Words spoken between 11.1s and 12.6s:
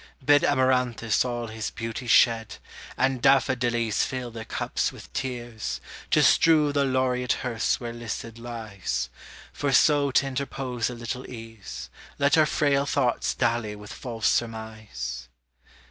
ease, Let our